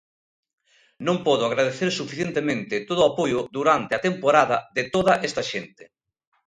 Non 1.07 1.17
podo 1.27 1.43
agradecer 1.45 1.89
suficientemente 1.99 2.75
todo 2.89 2.99
o 3.01 3.09
apoio 3.11 3.39
durante 3.57 3.93
a 3.95 4.03
temporada 4.07 4.57
de 4.75 4.83
toda 4.93 5.13
esta 5.27 5.43
xente. 5.51 5.83